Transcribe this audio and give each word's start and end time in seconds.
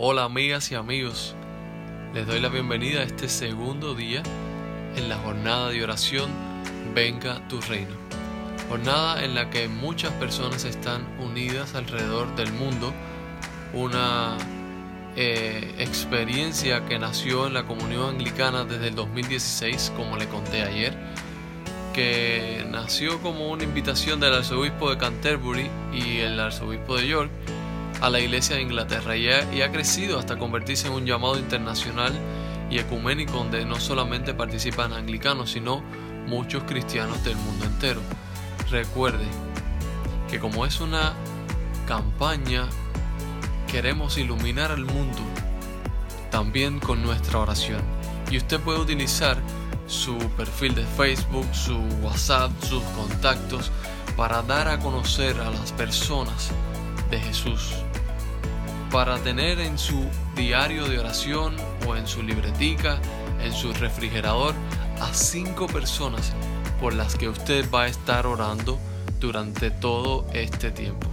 Hola 0.00 0.22
amigas 0.22 0.70
y 0.70 0.76
amigos, 0.76 1.34
les 2.14 2.24
doy 2.24 2.38
la 2.38 2.48
bienvenida 2.48 3.00
a 3.00 3.02
este 3.02 3.28
segundo 3.28 3.96
día 3.96 4.22
en 4.94 5.08
la 5.08 5.16
jornada 5.16 5.70
de 5.70 5.82
oración 5.82 6.30
Venga 6.94 7.48
tu 7.48 7.60
reino. 7.62 7.96
Jornada 8.68 9.24
en 9.24 9.34
la 9.34 9.50
que 9.50 9.66
muchas 9.66 10.12
personas 10.12 10.64
están 10.64 11.04
unidas 11.18 11.74
alrededor 11.74 12.32
del 12.36 12.52
mundo. 12.52 12.94
Una 13.72 14.36
eh, 15.16 15.74
experiencia 15.80 16.86
que 16.86 17.00
nació 17.00 17.48
en 17.48 17.54
la 17.54 17.64
comunión 17.66 18.10
anglicana 18.10 18.62
desde 18.62 18.86
el 18.86 18.94
2016, 18.94 19.94
como 19.96 20.16
le 20.16 20.28
conté 20.28 20.62
ayer, 20.62 20.96
que 21.92 22.64
nació 22.70 23.20
como 23.20 23.48
una 23.48 23.64
invitación 23.64 24.20
del 24.20 24.32
arzobispo 24.32 24.90
de 24.90 24.98
Canterbury 24.98 25.68
y 25.92 26.18
el 26.18 26.38
arzobispo 26.38 26.96
de 26.98 27.08
York 27.08 27.30
a 28.00 28.10
la 28.10 28.20
Iglesia 28.20 28.56
de 28.56 28.62
Inglaterra 28.62 29.16
y 29.16 29.28
ha, 29.28 29.72
crecido 29.72 30.18
hasta 30.18 30.38
convertirse 30.38 30.86
en 30.86 30.92
un 30.92 31.06
llamado 31.06 31.38
internacional 31.38 32.12
y 32.70 32.78
ecuménico 32.78 33.32
donde 33.32 33.64
no 33.64 33.80
solamente 33.80 34.34
participan 34.34 34.92
anglicanos, 34.92 35.50
sino 35.50 35.82
muchos 36.26 36.62
cristianos 36.64 37.22
del 37.24 37.36
mundo 37.36 37.64
entero. 37.64 38.00
Recuerde 38.70 39.26
que 40.30 40.38
como 40.38 40.64
es 40.66 40.80
una 40.80 41.14
campaña, 41.86 42.68
queremos 43.66 44.18
iluminar 44.18 44.70
al 44.70 44.84
mundo 44.84 45.20
también 46.30 46.78
con 46.78 47.02
nuestra 47.02 47.38
oración. 47.38 47.82
Y 48.30 48.36
usted 48.36 48.60
puede 48.60 48.78
utilizar 48.78 49.38
su 49.86 50.18
perfil 50.36 50.74
de 50.74 50.84
Facebook, 50.84 51.46
su 51.52 51.78
WhatsApp, 52.02 52.52
sus 52.62 52.82
contactos 52.82 53.72
para 54.16 54.42
dar 54.42 54.68
a 54.68 54.78
conocer 54.78 55.40
a 55.40 55.50
las 55.50 55.72
personas 55.72 56.50
de 57.10 57.18
Jesús 57.18 57.74
para 58.90 59.18
tener 59.18 59.60
en 59.60 59.78
su 59.78 60.06
diario 60.34 60.86
de 60.86 60.98
oración 60.98 61.56
o 61.86 61.96
en 61.96 62.06
su 62.06 62.22
libretica, 62.22 62.98
en 63.42 63.52
su 63.52 63.72
refrigerador, 63.72 64.54
a 65.00 65.12
cinco 65.12 65.66
personas 65.66 66.32
por 66.80 66.94
las 66.94 67.14
que 67.16 67.28
usted 67.28 67.70
va 67.70 67.82
a 67.82 67.86
estar 67.88 68.26
orando 68.26 68.78
durante 69.20 69.70
todo 69.70 70.26
este 70.32 70.70
tiempo. 70.70 71.06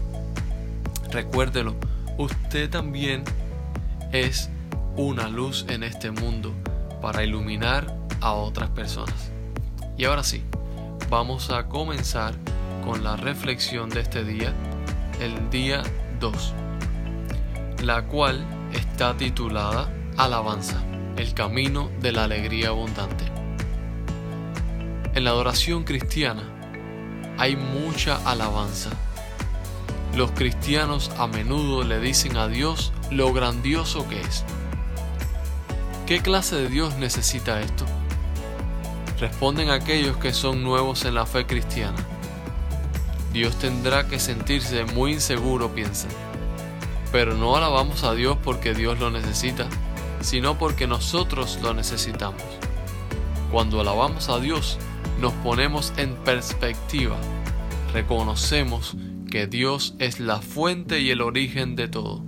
Recuérdelo, 1.11 1.75
usted 2.17 2.69
también 2.69 3.23
es 4.11 4.49
una 4.95 5.27
luz 5.27 5.65
en 5.67 5.83
este 5.83 6.11
mundo 6.11 6.53
para 7.01 7.23
iluminar 7.23 7.93
a 8.21 8.31
otras 8.33 8.69
personas. 8.69 9.31
Y 9.97 10.05
ahora 10.05 10.23
sí, 10.23 10.43
vamos 11.09 11.49
a 11.49 11.67
comenzar 11.67 12.35
con 12.85 13.03
la 13.03 13.17
reflexión 13.17 13.89
de 13.89 14.01
este 14.01 14.23
día, 14.23 14.53
el 15.19 15.49
día 15.49 15.83
2 16.19 16.53
la 17.81 18.03
cual 18.03 18.45
está 18.73 19.15
titulada 19.15 19.91
Alabanza, 20.17 20.81
el 21.17 21.33
camino 21.33 21.89
de 22.01 22.11
la 22.11 22.23
alegría 22.23 22.69
abundante. 22.69 23.25
En 25.13 25.23
la 25.23 25.31
adoración 25.31 25.83
cristiana 25.83 26.43
hay 27.37 27.55
mucha 27.55 28.17
alabanza. 28.25 28.89
Los 30.15 30.31
cristianos 30.31 31.11
a 31.17 31.27
menudo 31.27 31.83
le 31.83 31.99
dicen 31.99 32.37
a 32.37 32.47
Dios 32.47 32.93
lo 33.11 33.33
grandioso 33.33 34.07
que 34.07 34.21
es. 34.21 34.43
¿Qué 36.05 36.21
clase 36.21 36.55
de 36.55 36.69
Dios 36.69 36.95
necesita 36.95 37.59
esto? 37.61 37.85
Responden 39.19 39.69
aquellos 39.69 40.17
que 40.17 40.33
son 40.33 40.63
nuevos 40.63 41.05
en 41.05 41.15
la 41.15 41.25
fe 41.25 41.45
cristiana. 41.45 41.97
Dios 43.33 43.57
tendrá 43.57 44.07
que 44.07 44.19
sentirse 44.19 44.85
muy 44.85 45.13
inseguro, 45.13 45.73
piensan 45.73 46.11
pero 47.15 47.33
no 47.33 47.55
alabamos 47.55 48.03
a 48.03 48.13
Dios 48.13 48.37
porque 48.43 48.73
Dios 48.73 48.99
lo 48.99 49.09
necesita, 49.09 49.69
sino 50.19 50.57
porque 50.57 50.85
nosotros 50.85 51.59
lo 51.63 51.73
necesitamos. 51.73 52.43
Cuando 53.53 53.79
alabamos 53.79 54.27
a 54.27 54.41
Dios, 54.41 54.77
nos 55.21 55.31
ponemos 55.35 55.93
en 55.95 56.15
perspectiva, 56.15 57.15
reconocemos 57.93 58.97
que 59.31 59.47
Dios 59.47 59.95
es 59.97 60.19
la 60.19 60.41
fuente 60.41 60.99
y 60.99 61.09
el 61.09 61.21
origen 61.21 61.77
de 61.77 61.87
todo. 61.87 62.21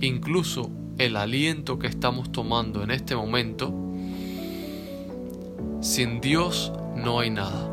Incluso 0.00 0.70
el 0.98 1.16
aliento 1.16 1.80
que 1.80 1.88
estamos 1.88 2.30
tomando 2.30 2.84
en 2.84 2.92
este 2.92 3.16
momento, 3.16 3.74
sin 5.80 6.20
Dios 6.20 6.72
no 6.94 7.18
hay 7.18 7.30
nada. 7.30 7.68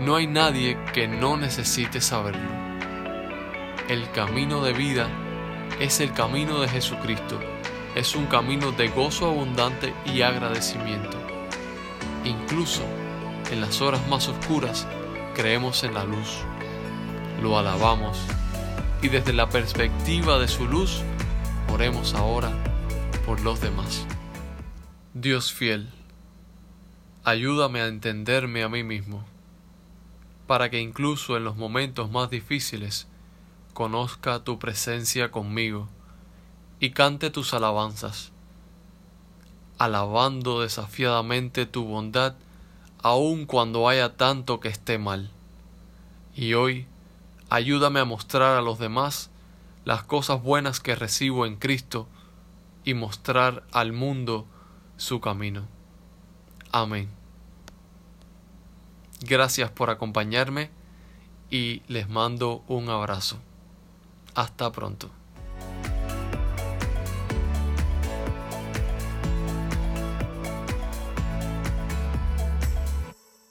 No 0.00 0.16
hay 0.16 0.26
nadie 0.26 0.76
que 0.92 1.08
no 1.08 1.38
necesite 1.38 2.02
saberlo 2.02 2.67
el 3.88 4.10
camino 4.10 4.62
de 4.62 4.74
vida 4.74 5.08
es 5.80 6.00
el 6.00 6.12
camino 6.12 6.60
de 6.60 6.68
Jesucristo. 6.68 7.40
Es 7.94 8.14
un 8.14 8.26
camino 8.26 8.70
de 8.70 8.88
gozo 8.88 9.30
abundante 9.30 9.94
y 10.04 10.20
agradecimiento. 10.20 11.16
Incluso 12.22 12.82
en 13.50 13.62
las 13.62 13.80
horas 13.80 14.06
más 14.08 14.28
oscuras 14.28 14.86
creemos 15.34 15.84
en 15.84 15.94
la 15.94 16.04
luz. 16.04 16.40
Lo 17.42 17.58
alabamos 17.58 18.18
y 19.00 19.08
desde 19.08 19.32
la 19.32 19.48
perspectiva 19.48 20.38
de 20.38 20.48
su 20.48 20.66
luz 20.66 21.00
oremos 21.72 22.12
ahora 22.12 22.52
por 23.24 23.40
los 23.40 23.62
demás. 23.62 24.06
Dios 25.14 25.50
fiel, 25.50 25.88
ayúdame 27.24 27.80
a 27.80 27.86
entenderme 27.86 28.62
a 28.62 28.68
mí 28.68 28.84
mismo, 28.84 29.24
para 30.46 30.68
que 30.68 30.78
incluso 30.78 31.38
en 31.38 31.44
los 31.44 31.56
momentos 31.56 32.10
más 32.10 32.28
difíciles 32.28 33.08
conozca 33.78 34.40
tu 34.40 34.58
presencia 34.58 35.30
conmigo 35.30 35.86
y 36.80 36.90
cante 36.90 37.30
tus 37.30 37.54
alabanzas, 37.54 38.32
alabando 39.78 40.62
desafiadamente 40.62 41.64
tu 41.64 41.84
bondad 41.84 42.34
aun 43.04 43.46
cuando 43.46 43.88
haya 43.88 44.16
tanto 44.16 44.58
que 44.58 44.66
esté 44.66 44.98
mal. 44.98 45.30
Y 46.34 46.54
hoy 46.54 46.88
ayúdame 47.50 48.00
a 48.00 48.04
mostrar 48.04 48.58
a 48.58 48.62
los 48.62 48.80
demás 48.80 49.30
las 49.84 50.02
cosas 50.02 50.42
buenas 50.42 50.80
que 50.80 50.96
recibo 50.96 51.46
en 51.46 51.54
Cristo 51.54 52.08
y 52.82 52.94
mostrar 52.94 53.62
al 53.70 53.92
mundo 53.92 54.44
su 54.96 55.20
camino. 55.20 55.68
Amén. 56.72 57.08
Gracias 59.20 59.70
por 59.70 59.88
acompañarme 59.88 60.68
y 61.48 61.82
les 61.86 62.08
mando 62.08 62.64
un 62.66 62.90
abrazo. 62.90 63.38
Hasta 64.38 64.70
pronto. 64.70 65.10